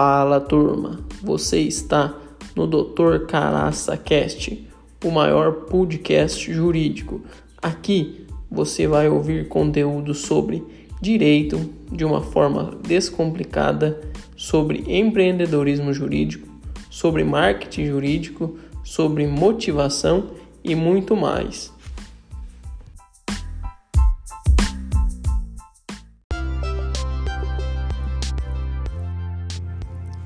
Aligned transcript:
Fala 0.00 0.40
turma, 0.40 1.00
você 1.20 1.58
está 1.58 2.14
no 2.54 2.68
Dr. 2.68 3.26
Caraça 3.26 3.96
Cast, 3.96 4.64
o 5.04 5.10
maior 5.10 5.64
podcast 5.64 6.52
jurídico. 6.52 7.20
Aqui 7.60 8.24
você 8.48 8.86
vai 8.86 9.08
ouvir 9.08 9.48
conteúdo 9.48 10.14
sobre 10.14 10.62
direito 11.02 11.58
de 11.90 12.04
uma 12.04 12.20
forma 12.20 12.78
descomplicada, 12.86 14.00
sobre 14.36 14.84
empreendedorismo 14.86 15.92
jurídico, 15.92 16.46
sobre 16.88 17.24
marketing 17.24 17.86
jurídico, 17.86 18.56
sobre 18.84 19.26
motivação 19.26 20.28
e 20.62 20.76
muito 20.76 21.16
mais. 21.16 21.72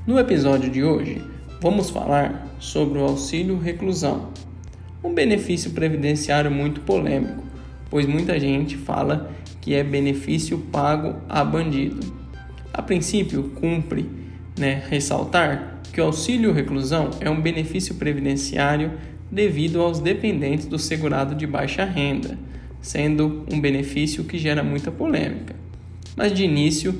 No 0.05 0.19
episódio 0.19 0.69
de 0.69 0.83
hoje, 0.83 1.21
vamos 1.61 1.89
falar 1.89 2.53
sobre 2.59 2.99
o 2.99 3.03
auxílio 3.03 3.57
reclusão, 3.57 4.33
um 5.01 5.13
benefício 5.13 5.71
previdenciário 5.71 6.51
muito 6.51 6.81
polêmico, 6.81 7.41
pois 7.89 8.05
muita 8.05 8.37
gente 8.37 8.75
fala 8.75 9.31
que 9.61 9.73
é 9.73 9.81
benefício 9.81 10.57
pago 10.57 11.15
a 11.29 11.41
bandido. 11.41 12.13
A 12.73 12.81
princípio, 12.81 13.51
cumpre 13.55 14.09
né, 14.59 14.83
ressaltar 14.89 15.79
que 15.93 16.01
o 16.01 16.03
auxílio 16.03 16.51
reclusão 16.51 17.11
é 17.21 17.29
um 17.29 17.39
benefício 17.39 17.95
previdenciário 17.95 18.91
devido 19.31 19.79
aos 19.79 20.01
dependentes 20.01 20.65
do 20.65 20.77
segurado 20.77 21.33
de 21.33 21.47
baixa 21.47 21.85
renda, 21.85 22.37
sendo 22.81 23.45
um 23.49 23.57
benefício 23.57 24.25
que 24.25 24.37
gera 24.37 24.63
muita 24.63 24.91
polêmica. 24.91 25.55
Mas 26.13 26.33
de 26.33 26.43
início, 26.43 26.93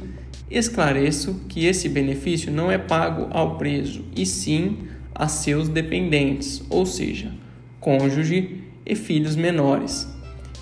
Esclareço 0.54 1.42
que 1.50 1.66
esse 1.66 1.90
benefício 1.90 2.52
não 2.52 2.72
é 2.72 2.78
pago 2.78 3.28
ao 3.32 3.58
preso, 3.58 4.06
e 4.16 4.24
sim 4.24 4.84
a 5.16 5.28
seus 5.28 5.68
dependentes, 5.68 6.62
ou 6.70 6.86
seja, 6.86 7.32
cônjuge 7.80 8.62
e 8.86 8.96
filhos 8.96 9.36
menores. 9.36 10.08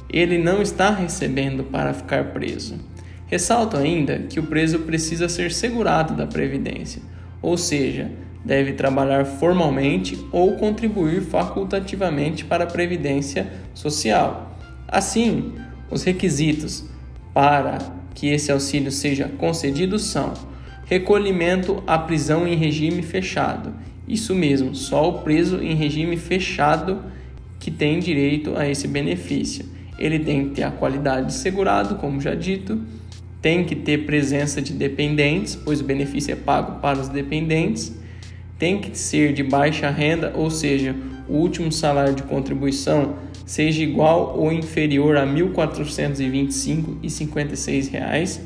Ele 0.10 0.38
não 0.38 0.62
está 0.62 0.92
recebendo 0.92 1.66
para 1.66 1.94
ficar 1.94 2.32
preso. 2.32 2.80
Ressalto 3.28 3.76
ainda 3.76 4.20
que 4.20 4.40
o 4.40 4.44
preso 4.44 4.80
precisa 4.80 5.28
ser 5.28 5.52
segurado 5.52 6.16
da 6.16 6.26
Previdência, 6.26 7.02
ou 7.42 7.58
seja, 7.58 8.10
deve 8.46 8.72
trabalhar 8.72 9.26
formalmente 9.26 10.18
ou 10.32 10.56
contribuir 10.56 11.22
facultativamente 11.22 12.46
para 12.46 12.64
a 12.64 12.68
Previdência 12.68 13.52
Social. 13.74 14.58
Assim, 14.88 15.54
os 15.90 16.04
requisitos 16.04 16.86
para 17.34 18.01
que 18.14 18.28
esse 18.28 18.52
auxílio 18.52 18.92
seja 18.92 19.28
concedido 19.38 19.98
são 19.98 20.34
recolhimento 20.86 21.82
à 21.88 21.98
prisão 21.98 22.46
em 22.46 22.56
regime 22.56 23.02
fechado. 23.02 23.74
Isso 24.06 24.36
mesmo, 24.36 24.76
só 24.76 25.10
o 25.10 25.20
preso 25.20 25.64
em 25.64 25.74
regime 25.74 26.18
fechado 26.18 27.02
que 27.62 27.72
tem 27.72 27.98
direito 28.00 28.58
a 28.58 28.68
esse 28.68 28.90
benefício. 28.90 29.64
Ele 29.98 30.20
tem 30.20 30.50
que 30.50 30.56
ter 30.56 30.64
a 30.64 30.72
qualidade 30.72 31.28
de 31.28 31.34
segurado, 31.34 31.96
como 31.96 32.20
já 32.20 32.36
dito, 32.36 32.82
tem 33.42 33.64
que 33.64 33.76
ter 33.76 34.06
presença 34.06 34.62
de 34.62 34.74
dependentes, 34.74 35.56
pois 35.56 35.80
o 35.80 35.84
benefício 35.84 36.34
é 36.34 36.36
pago 36.36 36.80
para 36.82 37.00
os 37.00 37.08
dependentes, 37.08 37.96
tem 38.60 38.80
que 38.80 38.98
ser 38.98 39.32
de 39.32 39.44
baixa 39.44 39.90
renda, 39.90 40.34
ou 40.36 40.52
seja, 40.52 40.94
o 41.30 41.38
último 41.38 41.72
salário 41.72 42.14
de 42.14 42.24
contribuição 42.24 43.16
seja 43.52 43.84
igual 43.84 44.36
ou 44.38 44.52
inferior 44.54 45.18
a 45.18 45.26
R$ 45.26 45.42
1.425,56, 45.42 48.40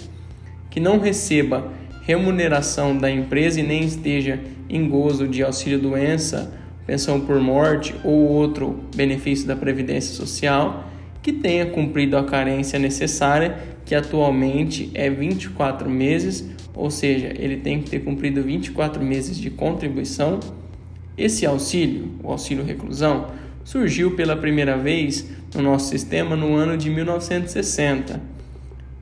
que 0.72 0.80
não 0.80 0.98
receba 0.98 1.72
remuneração 2.02 2.98
da 2.98 3.12
empresa 3.12 3.60
e 3.60 3.64
nem 3.64 3.84
esteja 3.84 4.40
em 4.68 4.90
gozo 4.90 5.28
de 5.28 5.44
auxílio-doença, 5.44 6.52
pensão 6.88 7.22
por 7.22 7.40
morte 7.40 7.94
ou 8.04 8.16
outro 8.16 8.80
benefício 8.96 9.46
da 9.46 9.56
Previdência 9.56 10.16
Social, 10.16 10.90
que 11.22 11.32
tenha 11.32 11.68
cumprido 11.68 12.18
a 12.18 12.24
carência 12.24 12.80
necessária, 12.80 13.60
que 13.86 13.94
atualmente 13.94 14.90
é 14.96 15.08
24 15.08 15.88
meses, 15.88 16.50
ou 16.74 16.90
seja, 16.90 17.32
ele 17.38 17.58
tem 17.58 17.80
que 17.80 17.92
ter 17.92 18.00
cumprido 18.00 18.42
24 18.42 19.06
meses 19.06 19.38
de 19.38 19.52
contribuição. 19.52 20.40
Esse 21.16 21.46
auxílio, 21.46 22.10
o 22.24 22.32
auxílio 22.32 22.66
reclusão, 22.66 23.45
surgiu 23.66 24.12
pela 24.12 24.38
primeira 24.38 24.78
vez 24.78 25.30
no 25.54 25.62
nosso 25.62 25.90
sistema 25.90 26.36
no 26.36 26.56
ano 26.56 26.78
de 26.78 26.90
1960 26.90 28.22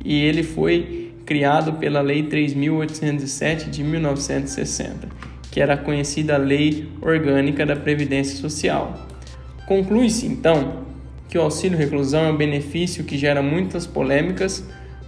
e 0.03 0.23
ele 0.23 0.41
foi 0.41 1.13
criado 1.25 1.73
pela 1.73 2.01
Lei 2.01 2.23
3.807 2.23 3.69
de 3.69 3.83
1960, 3.83 5.07
que 5.51 5.61
era 5.61 5.75
a 5.75 5.77
conhecida 5.77 6.37
Lei 6.37 6.89
Orgânica 7.01 7.65
da 7.65 7.75
Previdência 7.75 8.37
Social. 8.37 9.07
Conclui-se 9.67 10.25
então 10.25 10.83
que 11.29 11.37
o 11.37 11.41
auxílio 11.41 11.77
reclusão 11.77 12.25
é 12.25 12.31
um 12.31 12.37
benefício 12.37 13.03
que 13.03 13.17
gera 13.17 13.41
muitas 13.41 13.85
polêmicas, 13.85 14.67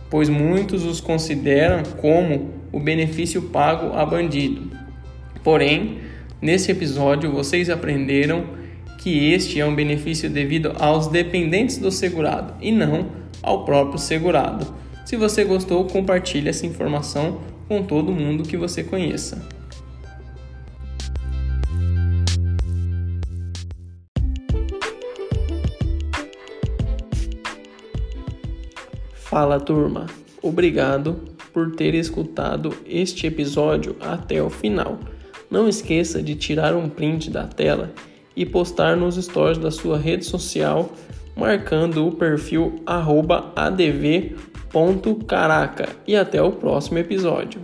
pois 0.10 0.30
muitos 0.30 0.84
os 0.86 1.02
consideram 1.02 1.84
como 1.98 2.54
o 2.72 2.80
benefício 2.80 3.42
pago 3.44 3.96
a 3.98 4.06
bandido. 4.06 4.72
Porém, 5.44 6.00
nesse 6.42 6.72
episódio 6.72 7.32
vocês 7.32 7.70
aprenderam 7.70 8.65
que 8.98 9.32
este 9.32 9.60
é 9.60 9.66
um 9.66 9.76
benefício 9.76 10.30
devido 10.30 10.74
aos 10.80 11.08
dependentes 11.08 11.78
do 11.78 11.92
segurado 11.92 12.54
e 12.62 12.72
não 12.72 13.10
ao 13.42 13.64
próprio 13.66 14.00
segurado. 14.00 14.74
Se 15.06 15.16
você 15.16 15.44
gostou, 15.44 15.86
compartilhe 15.86 16.50
essa 16.50 16.66
informação 16.66 17.40
com 17.68 17.84
todo 17.84 18.12
mundo 18.12 18.44
que 18.44 18.58
você 18.58 18.84
conheça. 18.84 19.48
Fala 29.14 29.60
turma, 29.60 30.06
obrigado 30.42 31.36
por 31.54 31.76
ter 31.76 31.94
escutado 31.94 32.76
este 32.86 33.28
episódio 33.28 33.96
até 34.00 34.42
o 34.42 34.50
final. 34.50 35.00
Não 35.52 35.68
esqueça 35.68 36.22
de 36.22 36.36
tirar 36.36 36.76
um 36.76 36.90
print 36.90 37.30
da 37.30 37.46
tela 37.46 37.94
e 38.36 38.46
postar 38.46 38.98
nos 38.98 39.16
stories 39.16 39.58
da 39.58 39.72
sua 39.72 39.98
rede 39.98 40.26
social, 40.26 40.90
marcando 41.36 42.08
o 42.08 42.12
perfil 42.12 42.82
adv.caraca. 42.86 44.36
E 46.08 46.16
até 46.16 46.42
o 46.42 46.52
próximo 46.52 46.98
episódio. 46.98 47.62